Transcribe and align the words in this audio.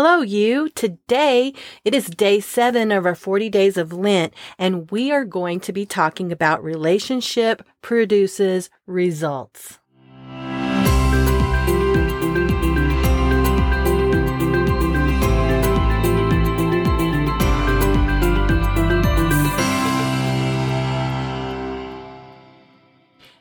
Hello, 0.00 0.20
you. 0.20 0.68
Today 0.68 1.52
it 1.84 1.92
is 1.92 2.06
day 2.06 2.38
seven 2.38 2.92
of 2.92 3.04
our 3.04 3.16
40 3.16 3.50
days 3.50 3.76
of 3.76 3.92
Lent, 3.92 4.32
and 4.56 4.88
we 4.92 5.10
are 5.10 5.24
going 5.24 5.58
to 5.58 5.72
be 5.72 5.84
talking 5.84 6.30
about 6.30 6.62
relationship 6.62 7.66
produces 7.82 8.70
results. 8.86 9.80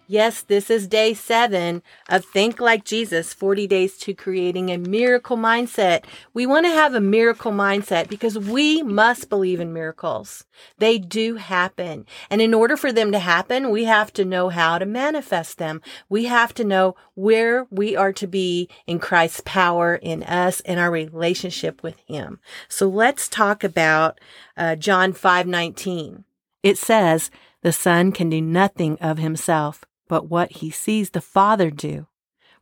Yes, 0.09 0.41
this 0.41 0.69
is 0.69 0.87
day 0.87 1.13
seven 1.13 1.83
of 2.07 2.23
Think 2.23 2.61
Like 2.61 2.85
Jesus 2.85 3.33
40 3.33 3.67
Days 3.67 3.97
to 3.97 4.13
Creating 4.13 4.69
a 4.69 4.77
Miracle 4.77 5.35
Mindset. 5.35 6.05
We 6.33 6.45
want 6.45 6.65
to 6.65 6.71
have 6.71 6.93
a 6.93 7.01
miracle 7.01 7.51
mindset 7.51 8.07
because 8.07 8.39
we 8.39 8.81
must 8.81 9.27
believe 9.27 9.59
in 9.59 9.73
miracles. 9.73 10.45
They 10.77 10.97
do 10.97 11.35
happen. 11.35 12.05
And 12.29 12.41
in 12.41 12.53
order 12.53 12.77
for 12.77 12.93
them 12.93 13.11
to 13.11 13.19
happen, 13.19 13.69
we 13.69 13.83
have 13.83 14.13
to 14.13 14.23
know 14.23 14.47
how 14.47 14.77
to 14.77 14.85
manifest 14.85 15.57
them. 15.57 15.81
We 16.07 16.23
have 16.23 16.53
to 16.53 16.63
know 16.63 16.95
where 17.15 17.67
we 17.69 17.97
are 17.97 18.13
to 18.13 18.27
be 18.27 18.69
in 18.85 18.99
Christ's 18.99 19.41
power 19.43 19.95
in 19.95 20.23
us 20.23 20.61
and 20.61 20.79
our 20.79 20.89
relationship 20.89 21.83
with 21.83 21.99
Him. 22.07 22.39
So 22.69 22.87
let's 22.87 23.27
talk 23.27 23.61
about 23.61 24.21
uh, 24.55 24.77
John 24.77 25.11
5 25.11 25.47
19. 25.47 26.23
It 26.63 26.77
says, 26.77 27.29
the 27.61 27.73
Son 27.73 28.13
can 28.13 28.29
do 28.29 28.39
nothing 28.39 28.97
of 29.01 29.17
himself 29.17 29.83
but 30.07 30.29
what 30.29 30.51
he 30.53 30.69
sees 30.69 31.11
the 31.11 31.21
Father 31.21 31.69
do. 31.69 32.07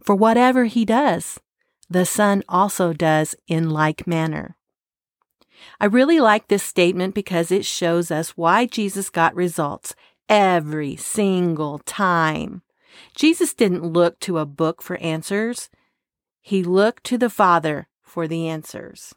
For 0.01 0.15
whatever 0.15 0.65
he 0.65 0.85
does, 0.85 1.39
the 1.89 2.05
Son 2.05 2.43
also 2.49 2.93
does 2.93 3.35
in 3.47 3.69
like 3.69 4.07
manner. 4.07 4.57
I 5.79 5.85
really 5.85 6.19
like 6.19 6.47
this 6.47 6.63
statement 6.63 7.15
because 7.15 7.51
it 7.51 7.65
shows 7.65 8.11
us 8.11 8.37
why 8.37 8.65
Jesus 8.65 9.09
got 9.09 9.35
results 9.35 9.95
every 10.27 10.95
single 10.95 11.79
time. 11.79 12.61
Jesus 13.15 13.53
didn't 13.53 13.83
look 13.83 14.19
to 14.21 14.37
a 14.37 14.45
book 14.45 14.81
for 14.81 14.97
answers. 14.97 15.69
He 16.41 16.63
looked 16.63 17.03
to 17.05 17.17
the 17.17 17.29
Father 17.29 17.87
for 18.03 18.27
the 18.27 18.47
answers. 18.47 19.13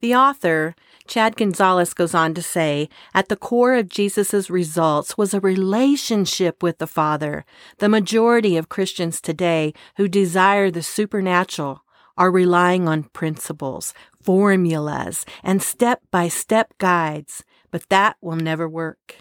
The 0.00 0.14
author, 0.14 0.74
Chad 1.06 1.36
Gonzales, 1.36 1.94
goes 1.94 2.14
on 2.14 2.34
to 2.34 2.42
say, 2.42 2.88
at 3.14 3.28
the 3.28 3.36
core 3.36 3.74
of 3.74 3.88
Jesus' 3.88 4.50
results 4.50 5.16
was 5.16 5.32
a 5.32 5.40
relationship 5.40 6.62
with 6.62 6.78
the 6.78 6.86
Father. 6.86 7.44
The 7.78 7.88
majority 7.88 8.56
of 8.56 8.68
Christians 8.68 9.20
today 9.20 9.72
who 9.96 10.08
desire 10.08 10.70
the 10.70 10.82
supernatural 10.82 11.82
are 12.18 12.30
relying 12.30 12.88
on 12.88 13.04
principles, 13.04 13.94
formulas, 14.22 15.24
and 15.42 15.62
step 15.62 16.00
by 16.10 16.28
step 16.28 16.74
guides, 16.78 17.44
but 17.70 17.88
that 17.88 18.16
will 18.20 18.36
never 18.36 18.68
work. 18.68 19.16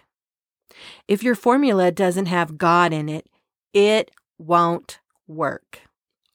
If 1.08 1.24
your 1.24 1.36
formula 1.36 1.92
doesn't 1.92 2.28
have 2.28 2.58
God 2.58 2.94
in 2.94 3.10
it, 3.10 3.28
it 3.74 4.12
won't 4.38 5.00
work. 5.28 5.82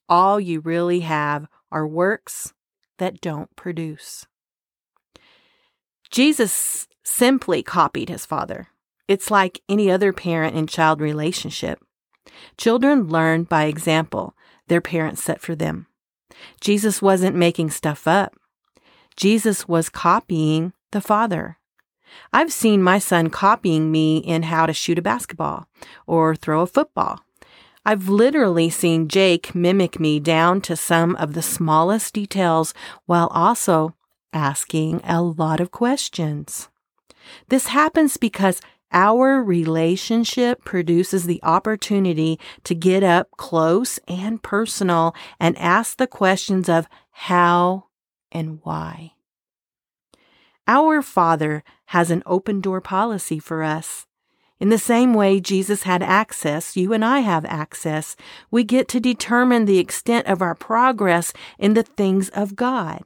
All 0.08 0.41
you 0.41 0.60
really 0.60 1.00
have 1.00 1.46
are 1.70 1.86
works 1.86 2.52
that 3.01 3.20
don't 3.20 3.55
produce. 3.56 4.27
Jesus 6.11 6.87
simply 7.03 7.62
copied 7.62 8.09
his 8.09 8.25
father. 8.25 8.69
It's 9.09 9.31
like 9.31 9.61
any 9.69 9.91
other 9.91 10.12
parent 10.12 10.55
and 10.55 10.69
child 10.69 11.01
relationship. 11.01 11.81
Children 12.56 13.09
learn 13.09 13.45
by 13.45 13.65
example 13.65 14.37
their 14.69 14.81
parents 14.81 15.23
set 15.23 15.41
for 15.41 15.56
them. 15.56 15.87
Jesus 16.61 17.03
wasn't 17.03 17.34
making 17.34 17.71
stuff 17.71 18.06
up. 18.06 18.37
Jesus 19.17 19.67
was 19.67 19.89
copying 19.89 20.73
the 20.93 21.01
father. 21.01 21.59
I've 22.33 22.53
seen 22.53 22.83
my 22.83 22.98
son 22.98 23.31
copying 23.31 23.91
me 23.91 24.19
in 24.19 24.45
how 24.45 24.67
to 24.67 24.73
shoot 24.73 24.98
a 24.98 25.03
basketball 25.03 25.67
or 26.06 26.37
throw 26.37 26.62
a 26.62 26.66
football. 26.66 27.21
I've 27.84 28.08
literally 28.08 28.68
seen 28.68 29.08
Jake 29.08 29.54
mimic 29.54 29.98
me 29.98 30.20
down 30.20 30.60
to 30.62 30.76
some 30.76 31.16
of 31.16 31.32
the 31.32 31.42
smallest 31.42 32.12
details 32.12 32.74
while 33.06 33.28
also 33.28 33.94
asking 34.32 35.00
a 35.02 35.22
lot 35.22 35.60
of 35.60 35.70
questions. 35.70 36.68
This 37.48 37.68
happens 37.68 38.16
because 38.16 38.60
our 38.92 39.42
relationship 39.42 40.64
produces 40.64 41.24
the 41.24 41.41
opportunity 41.42 42.38
to 42.64 42.74
get 42.74 43.02
up 43.02 43.30
close 43.36 43.98
and 44.08 44.42
personal 44.42 45.14
and 45.38 45.56
ask 45.58 45.97
the 45.97 46.06
questions 46.06 46.68
of 46.68 46.88
how 47.10 47.86
and 48.32 48.60
why. 48.62 49.12
Our 50.66 51.02
Father 51.02 51.64
has 51.86 52.10
an 52.10 52.22
open 52.26 52.60
door 52.60 52.80
policy 52.80 53.38
for 53.38 53.62
us. 53.62 54.06
In 54.60 54.69
the 54.69 54.78
same 54.78 55.15
way 55.15 55.41
Jesus 55.41 55.84
had 55.84 56.03
access, 56.03 56.76
you 56.76 56.93
and 56.93 57.03
I 57.03 57.21
have 57.21 57.47
access. 57.47 58.15
We 58.50 58.62
get 58.62 58.88
to 58.88 59.00
determine 59.00 59.65
the 59.65 59.78
extent 59.78 60.26
of 60.26 60.43
our 60.43 60.54
progress 60.54 61.32
in 61.59 61.72
the 61.72 61.82
things 61.82 62.28
of 62.28 62.56
God. 62.56 63.03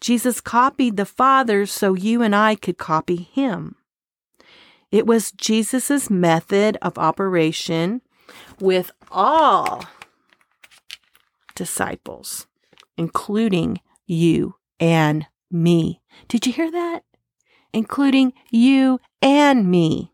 Jesus 0.00 0.40
copied 0.40 0.96
the 0.96 1.06
Father 1.06 1.66
so 1.66 1.94
you 1.94 2.20
and 2.20 2.34
I 2.34 2.56
could 2.56 2.78
copy 2.78 3.16
him. 3.16 3.76
It 4.90 5.06
was 5.06 5.30
Jesus' 5.30 6.10
method 6.10 6.78
of 6.82 6.98
operation 6.98 8.02
with 8.58 8.90
all 9.12 9.84
disciples, 11.54 12.48
including 12.96 13.80
you 14.06 14.56
and 14.80 15.26
me. 15.50 16.00
Did 16.26 16.46
you 16.46 16.52
hear 16.52 16.70
that? 16.72 17.04
Including 17.72 18.32
you 18.50 19.00
and 19.22 19.70
me. 19.70 20.12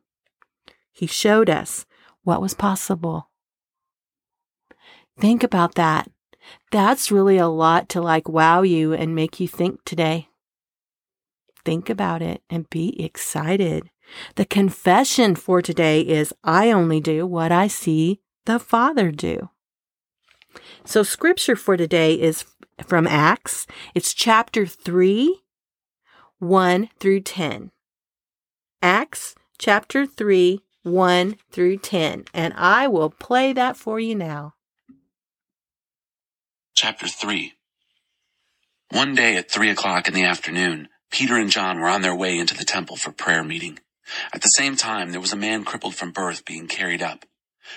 He 0.95 1.07
showed 1.07 1.51
us 1.51 1.85
what 2.23 2.41
was 2.41 2.55
possible. 2.55 3.29
Think 5.19 5.43
about 5.43 5.75
that. 5.75 6.11
That's 6.71 7.11
really 7.11 7.37
a 7.37 7.49
lot 7.49 7.89
to 7.91 8.01
like 8.01 8.29
wow 8.29 8.63
you 8.63 8.93
and 8.93 9.15
make 9.15 9.41
you 9.41 9.49
think 9.49 9.85
today. 9.85 10.29
Think 11.65 11.91
about 11.91 12.23
it 12.23 12.43
and 12.49 12.71
be 12.71 13.03
excited. 13.03 13.91
The 14.37 14.45
confession 14.45 15.35
for 15.35 15.61
today 15.61 16.01
is 16.01 16.33
I 16.45 16.71
only 16.71 17.01
do 17.01 17.27
what 17.27 17.51
I 17.51 17.67
see 17.67 18.21
the 18.47 18.59
Father 18.59 19.11
do. 19.11 19.51
So, 20.85 21.03
scripture 21.03 21.57
for 21.57 21.77
today 21.77 22.15
is 22.15 22.45
from 22.87 23.07
Acts. 23.07 23.67
It's 23.95 24.15
chapter 24.15 24.67
3, 24.67 25.41
1 26.39 26.91
through 27.01 27.21
10. 27.21 27.71
Acts 28.83 29.35
chapter 29.59 30.07
3, 30.07 30.61
1 30.85 31.37
through 31.51 31.79
10. 31.79 32.27
And 32.33 32.55
I 32.57 32.87
will 32.87 33.11
play 33.11 33.53
that 33.53 33.77
for 33.77 33.99
you 33.99 34.15
now. 34.15 34.55
Chapter 36.77 37.09
3 37.09 37.55
One 38.91 39.15
day 39.15 39.37
at 39.37 39.51
three 39.51 39.71
o'clock 39.71 40.09
in 40.09 40.15
the 40.15 40.25
afternoon, 40.25 40.89
Peter 41.11 41.37
and 41.37 41.51
John 41.51 41.81
were 41.81 41.89
on 41.89 42.03
their 42.03 42.15
way 42.15 42.39
into 42.39 42.55
the 42.55 42.65
temple 42.65 42.97
for 42.97 43.13
prayer 43.13 43.43
meeting. 43.45 43.79
At 44.33 44.43
the 44.43 44.49
same 44.49 44.77
time, 44.77 45.11
there 45.11 45.21
was 45.21 45.33
a 45.33 45.37
man 45.37 45.65
crippled 45.65 45.95
from 45.95 46.13
birth 46.13 46.45
being 46.45 46.67
carried 46.67 47.03
up. 47.03 47.25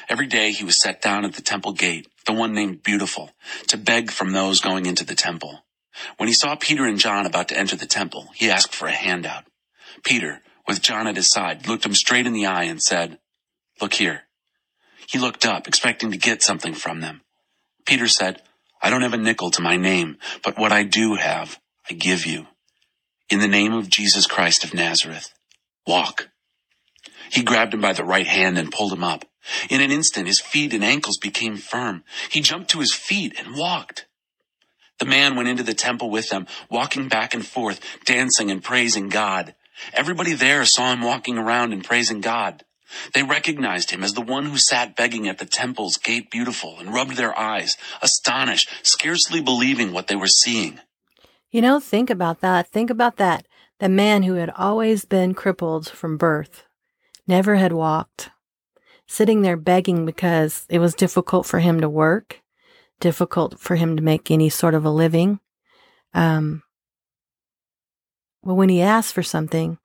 Every 0.10 0.28
day 0.28 0.52
he 0.52 0.66
was 0.66 0.82
set 0.82 1.02
down 1.02 1.24
at 1.24 1.34
the 1.34 1.42
temple 1.42 1.72
gate, 1.74 2.08
the 2.26 2.34
one 2.34 2.54
named 2.54 2.84
Beautiful, 2.84 3.32
to 3.68 3.78
beg 3.78 4.12
from 4.12 4.32
those 4.32 4.60
going 4.60 4.86
into 4.86 5.06
the 5.06 5.16
temple. 5.16 5.64
When 6.18 6.28
he 6.28 6.34
saw 6.34 6.56
Peter 6.56 6.86
and 6.86 7.00
John 7.00 7.26
about 7.26 7.48
to 7.50 7.58
enter 7.58 7.76
the 7.76 7.86
temple, 7.86 8.28
he 8.36 8.50
asked 8.50 8.76
for 8.76 8.88
a 8.88 8.92
handout. 8.92 9.46
Peter, 10.04 10.42
with 10.68 10.82
John 10.82 11.08
at 11.08 11.16
his 11.16 11.30
side, 11.30 11.68
looked 11.68 11.86
him 11.86 11.94
straight 11.94 12.28
in 12.28 12.34
the 12.34 12.46
eye 12.46 12.64
and 12.64 12.82
said, 12.82 13.20
Look 13.82 13.94
here. 13.94 14.24
He 15.10 15.20
looked 15.20 15.46
up, 15.46 15.68
expecting 15.68 16.12
to 16.12 16.18
get 16.18 16.44
something 16.44 16.74
from 16.74 17.00
them. 17.00 17.22
Peter 17.86 18.08
said, 18.08 18.42
I 18.82 18.90
don't 18.90 19.02
have 19.02 19.14
a 19.14 19.18
nickel 19.18 19.52
to 19.52 19.62
my 19.62 19.78
name, 19.78 20.18
but 20.44 20.58
what 20.58 20.72
I 20.72 20.84
do 20.84 21.16
have, 21.16 21.60
I 21.90 21.94
give 21.94 22.26
you. 22.26 22.48
In 23.30 23.40
the 23.40 23.48
name 23.48 23.74
of 23.74 23.90
Jesus 23.90 24.28
Christ 24.28 24.64
of 24.64 24.74
Nazareth, 24.74 25.34
walk. 25.86 26.30
He 27.32 27.44
grabbed 27.44 27.74
him 27.74 27.82
by 27.82 27.94
the 27.94 28.04
right 28.04 28.28
hand 28.28 28.58
and 28.58 28.72
pulled 28.72 28.94
him 28.94 29.04
up. 29.04 29.26
In 29.70 29.82
an 29.82 29.92
instant, 29.92 30.28
his 30.28 30.42
feet 30.42 30.74
and 30.74 30.84
ankles 30.84 31.18
became 31.18 31.58
firm. 31.58 32.04
He 32.30 32.42
jumped 32.42 32.70
to 32.72 32.80
his 32.80 32.94
feet 32.94 33.34
and 33.40 33.56
walked. 33.56 34.06
The 35.00 35.06
man 35.06 35.36
went 35.36 35.50
into 35.50 35.64
the 35.64 35.74
temple 35.74 36.10
with 36.10 36.30
them, 36.30 36.48
walking 36.70 37.08
back 37.08 37.34
and 37.34 37.46
forth, 37.46 37.80
dancing 38.06 38.50
and 38.50 38.64
praising 38.64 39.10
God. 39.10 39.56
Everybody 39.94 40.34
there 40.34 40.66
saw 40.66 40.94
him 40.94 41.02
walking 41.02 41.38
around 41.38 41.74
and 41.74 41.84
praising 41.84 42.22
God. 42.22 42.64
They 43.14 43.24
recognized 43.24 43.92
him 43.92 44.04
as 44.04 44.14
the 44.14 44.22
one 44.22 44.46
who 44.46 44.58
sat 44.58 44.96
begging 44.96 45.28
at 45.28 45.40
the 45.40 45.46
temple's 45.46 45.98
gate 45.98 46.32
beautiful 46.32 46.80
and 46.80 46.94
rubbed 46.94 47.18
their 47.18 47.38
eyes, 47.38 47.76
astonished, 48.02 48.70
scarcely 48.84 49.42
believing 49.42 49.92
what 49.92 50.08
they 50.08 50.16
were 50.16 50.28
seeing. 50.28 50.80
You 51.52 51.62
know, 51.62 51.80
think 51.80 52.10
about 52.10 52.42
that. 52.42 52.68
Think 52.68 52.90
about 52.90 53.18
that. 53.18 53.46
The 53.80 53.90
man 53.90 54.24
who 54.24 54.36
had 54.36 54.50
always 54.52 55.06
been 55.06 55.34
crippled 55.34 55.90
from 55.90 56.18
birth, 56.18 56.64
never 57.28 57.56
had 57.56 57.74
walked, 57.74 58.32
sitting 59.06 59.42
there 59.42 59.58
begging 59.58 60.06
because 60.06 60.66
it 60.70 60.80
was 60.80 60.96
difficult 60.96 61.46
for 61.46 61.60
him 61.60 61.80
to 61.82 61.90
work, 61.90 62.42
difficult 63.00 63.60
for 63.60 63.76
him 63.76 63.96
to 63.96 64.02
make 64.02 64.32
any 64.32 64.50
sort 64.50 64.74
of 64.74 64.86
a 64.86 64.90
living. 64.90 65.40
Um, 66.14 66.64
Well, 68.48 68.56
when 68.56 68.70
he 68.70 68.82
asked 68.82 69.14
for 69.14 69.24
something, 69.24 69.78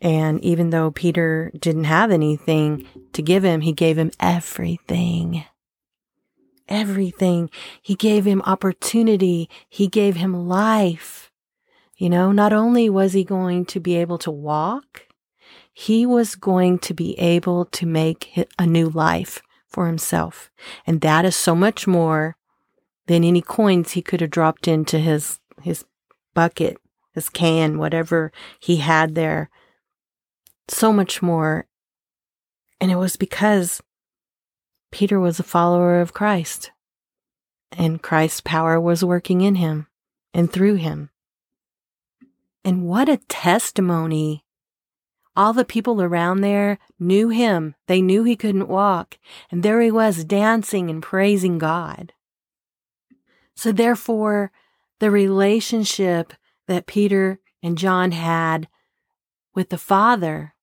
and 0.00 0.44
even 0.44 0.70
though 0.70 0.90
Peter 0.90 1.52
didn't 1.56 1.84
have 1.84 2.10
anything 2.10 2.84
to 3.12 3.22
give 3.22 3.44
him, 3.44 3.60
he 3.60 3.70
gave 3.72 3.96
him 3.96 4.10
everything. 4.18 5.44
Everything. 6.66 7.48
He 7.80 7.94
gave 7.94 8.24
him 8.24 8.42
opportunity. 8.42 9.48
He 9.68 9.86
gave 9.86 10.16
him 10.16 10.48
life. 10.48 11.30
You 11.96 12.10
know, 12.10 12.32
not 12.32 12.52
only 12.52 12.90
was 12.90 13.12
he 13.12 13.22
going 13.22 13.66
to 13.66 13.78
be 13.78 13.94
able 13.94 14.18
to 14.18 14.32
walk, 14.32 15.06
he 15.72 16.04
was 16.04 16.34
going 16.34 16.80
to 16.80 16.92
be 16.92 17.16
able 17.20 17.66
to 17.66 17.86
make 17.86 18.48
a 18.58 18.66
new 18.66 18.88
life 18.88 19.42
for 19.68 19.86
himself. 19.86 20.50
And 20.88 21.02
that 21.02 21.24
is 21.24 21.36
so 21.36 21.54
much 21.54 21.86
more 21.86 22.36
than 23.06 23.22
any 23.22 23.42
coins 23.42 23.92
he 23.92 24.02
could 24.02 24.22
have 24.22 24.30
dropped 24.30 24.66
into 24.66 24.98
his, 24.98 25.38
his 25.62 25.84
bucket, 26.34 26.76
his 27.12 27.28
can, 27.28 27.78
whatever 27.78 28.32
he 28.58 28.76
had 28.76 29.14
there 29.14 29.50
so 30.68 30.92
much 30.92 31.22
more. 31.22 31.66
And 32.80 32.90
it 32.90 32.96
was 32.96 33.16
because 33.16 33.82
Peter 34.90 35.20
was 35.20 35.38
a 35.38 35.44
follower 35.44 36.00
of 36.00 36.14
Christ 36.14 36.70
and 37.72 38.02
Christ's 38.02 38.40
power 38.40 38.80
was 38.80 39.04
working 39.04 39.40
in 39.40 39.56
him 39.56 39.86
and 40.34 40.52
through 40.52 40.74
him. 40.74 41.10
And 42.64 42.84
what 42.84 43.08
a 43.08 43.18
testimony. 43.28 44.44
All 45.36 45.52
the 45.52 45.64
people 45.64 46.02
around 46.02 46.40
there 46.40 46.78
knew 46.98 47.28
him. 47.28 47.74
They 47.86 48.02
knew 48.02 48.24
he 48.24 48.36
couldn't 48.36 48.68
walk. 48.68 49.18
And 49.50 49.62
there 49.62 49.80
he 49.80 49.90
was 49.90 50.24
dancing 50.24 50.90
and 50.90 51.02
praising 51.02 51.58
God. 51.58 52.12
So 53.54 53.72
therefore, 53.72 54.50
the 54.98 55.10
relationship 55.10 56.34
that 56.70 56.86
Peter 56.86 57.40
and 57.64 57.76
John 57.76 58.12
had 58.12 58.68
with 59.56 59.70
the 59.70 59.76
Father 59.76 60.54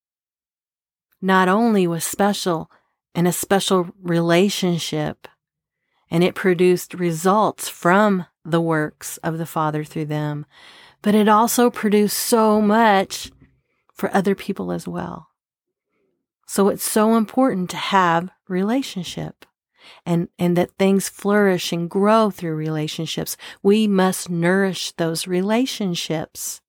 not 1.22 1.50
only 1.50 1.86
was 1.86 2.06
special 2.06 2.72
and 3.14 3.28
a 3.28 3.34
special 3.34 3.90
relationship, 4.02 5.28
and 6.10 6.24
it 6.24 6.34
produced 6.34 6.94
results 6.94 7.68
from 7.68 8.26
the 8.46 8.62
works 8.62 9.18
of 9.18 9.38
the 9.38 9.46
Father 9.46 9.84
through 9.84 10.06
them, 10.06 10.46
but 11.02 11.14
it 11.14 11.28
also 11.28 11.70
produced 11.70 12.18
so 12.18 12.62
much 12.62 13.30
for 13.94 14.10
other 14.16 14.34
people 14.34 14.72
as 14.72 14.88
well. 14.88 15.28
So 16.48 16.70
it's 16.70 16.90
so 16.90 17.18
important 17.18 17.70
to 17.72 17.78
have 17.78 18.30
relationship 18.48 19.46
and, 20.06 20.30
and 20.38 20.56
that 20.58 20.78
things 20.78 21.10
flourish 21.10 21.72
and 21.72 21.90
grow 21.90 22.30
through 22.30 22.56
relationships. 22.56 23.38
We 23.62 23.88
must 23.88 24.30
nourish 24.30 24.92
those 24.94 25.28
relationships. 25.28 26.62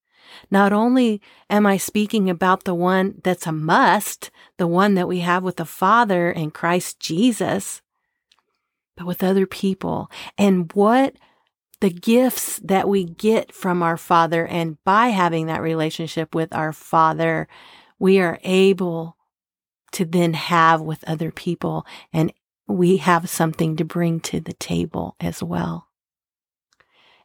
Not 0.50 0.72
only 0.72 1.20
am 1.48 1.66
I 1.66 1.76
speaking 1.76 2.28
about 2.28 2.64
the 2.64 2.74
one 2.74 3.20
that's 3.24 3.46
a 3.46 3.52
must, 3.52 4.30
the 4.56 4.66
one 4.66 4.94
that 4.94 5.08
we 5.08 5.20
have 5.20 5.42
with 5.42 5.56
the 5.56 5.64
Father 5.64 6.30
and 6.30 6.54
Christ 6.54 7.00
Jesus, 7.00 7.82
but 8.96 9.06
with 9.06 9.22
other 9.22 9.46
people 9.46 10.10
and 10.36 10.70
what 10.72 11.14
the 11.80 11.90
gifts 11.90 12.58
that 12.58 12.88
we 12.88 13.04
get 13.04 13.52
from 13.52 13.82
our 13.82 13.96
Father. 13.96 14.46
And 14.46 14.82
by 14.84 15.08
having 15.08 15.46
that 15.46 15.62
relationship 15.62 16.34
with 16.34 16.52
our 16.52 16.72
Father, 16.72 17.46
we 17.98 18.18
are 18.20 18.40
able 18.42 19.16
to 19.92 20.04
then 20.04 20.34
have 20.34 20.80
with 20.80 21.04
other 21.08 21.30
people 21.30 21.86
and 22.12 22.32
we 22.68 22.98
have 22.98 23.28
something 23.30 23.76
to 23.76 23.84
bring 23.84 24.20
to 24.20 24.40
the 24.40 24.52
table 24.52 25.16
as 25.18 25.42
well. 25.42 25.88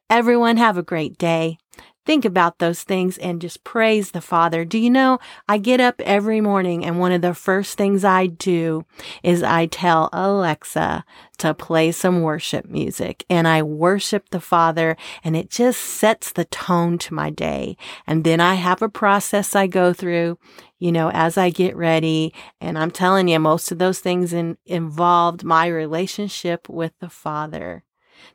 Everyone 0.09 0.57
have 0.57 0.77
a 0.77 0.83
great 0.83 1.17
day 1.17 1.57
think 2.05 2.25
about 2.25 2.59
those 2.59 2.83
things 2.83 3.17
and 3.17 3.41
just 3.41 3.63
praise 3.63 4.11
the 4.11 4.21
Father. 4.21 4.65
Do 4.65 4.77
you 4.77 4.89
know, 4.89 5.19
I 5.47 5.57
get 5.57 5.79
up 5.79 6.01
every 6.01 6.41
morning 6.41 6.83
and 6.85 6.99
one 6.99 7.11
of 7.11 7.21
the 7.21 7.33
first 7.33 7.77
things 7.77 8.03
I 8.03 8.27
do 8.27 8.85
is 9.23 9.43
I 9.43 9.67
tell 9.67 10.09
Alexa 10.11 11.05
to 11.37 11.53
play 11.53 11.91
some 11.91 12.21
worship 12.21 12.65
music 12.65 13.25
and 13.29 13.47
I 13.47 13.63
worship 13.63 14.29
the 14.29 14.41
Father 14.41 14.97
and 15.23 15.35
it 15.35 15.49
just 15.49 15.79
sets 15.79 16.31
the 16.31 16.45
tone 16.45 16.97
to 16.99 17.13
my 17.13 17.29
day. 17.29 17.77
And 18.05 18.23
then 18.23 18.39
I 18.39 18.55
have 18.55 18.81
a 18.81 18.89
process 18.89 19.55
I 19.55 19.67
go 19.67 19.93
through, 19.93 20.37
you 20.79 20.91
know, 20.91 21.09
as 21.11 21.37
I 21.37 21.49
get 21.49 21.75
ready. 21.75 22.33
And 22.59 22.77
I'm 22.77 22.91
telling 22.91 23.27
you, 23.27 23.39
most 23.39 23.71
of 23.71 23.79
those 23.79 23.99
things 23.99 24.33
in, 24.33 24.57
involved 24.65 25.43
my 25.43 25.67
relationship 25.67 26.67
with 26.67 26.93
the 26.99 27.09
Father. 27.09 27.83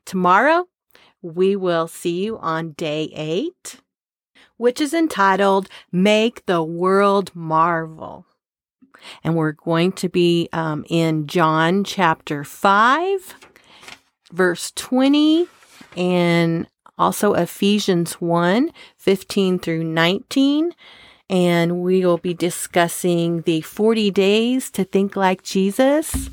Tomorrow, 0.04 0.66
we 1.22 1.56
will 1.56 1.88
see 1.88 2.24
you 2.24 2.38
on 2.38 2.72
day 2.72 3.10
eight, 3.14 3.80
which 4.56 4.80
is 4.80 4.94
entitled 4.94 5.68
Make 5.90 6.46
the 6.46 6.62
World 6.62 7.34
Marvel. 7.34 8.26
And 9.22 9.36
we're 9.36 9.52
going 9.52 9.92
to 9.92 10.08
be 10.08 10.48
um, 10.52 10.84
in 10.88 11.26
John 11.26 11.84
chapter 11.84 12.44
5, 12.44 13.34
verse 14.32 14.72
20, 14.72 15.46
and 15.96 16.66
also 16.96 17.34
Ephesians 17.34 18.14
1 18.14 18.70
15 18.96 19.58
through 19.58 19.84
19. 19.84 20.72
And 21.30 21.82
we 21.82 22.04
will 22.04 22.18
be 22.18 22.34
discussing 22.34 23.42
the 23.42 23.60
40 23.60 24.10
days 24.10 24.70
to 24.70 24.84
think 24.84 25.14
like 25.14 25.42
Jesus 25.42 26.30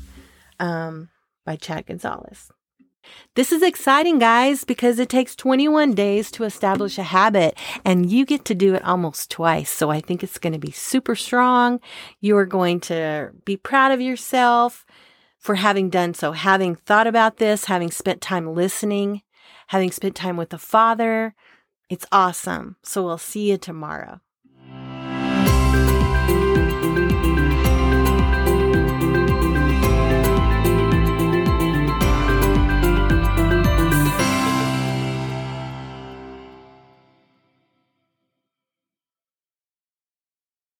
um, 0.58 1.10
by 1.44 1.56
Chad 1.56 1.86
Gonzales. 1.86 2.50
This 3.34 3.52
is 3.52 3.62
exciting, 3.62 4.18
guys, 4.18 4.64
because 4.64 4.98
it 4.98 5.08
takes 5.08 5.36
21 5.36 5.94
days 5.94 6.30
to 6.32 6.44
establish 6.44 6.98
a 6.98 7.02
habit 7.02 7.56
and 7.84 8.10
you 8.10 8.24
get 8.24 8.44
to 8.46 8.54
do 8.54 8.74
it 8.74 8.84
almost 8.84 9.30
twice. 9.30 9.70
So 9.70 9.90
I 9.90 10.00
think 10.00 10.22
it's 10.22 10.38
going 10.38 10.54
to 10.54 10.58
be 10.58 10.70
super 10.70 11.14
strong. 11.14 11.80
You 12.20 12.36
are 12.36 12.46
going 12.46 12.80
to 12.80 13.32
be 13.44 13.56
proud 13.56 13.92
of 13.92 14.00
yourself 14.00 14.86
for 15.38 15.56
having 15.56 15.90
done 15.90 16.14
so, 16.14 16.32
having 16.32 16.74
thought 16.74 17.06
about 17.06 17.36
this, 17.36 17.66
having 17.66 17.90
spent 17.90 18.20
time 18.20 18.54
listening, 18.54 19.22
having 19.68 19.92
spent 19.92 20.16
time 20.16 20.36
with 20.36 20.50
the 20.50 20.58
Father. 20.58 21.34
It's 21.88 22.06
awesome. 22.10 22.76
So 22.82 23.04
we'll 23.04 23.18
see 23.18 23.50
you 23.50 23.58
tomorrow. 23.58 24.20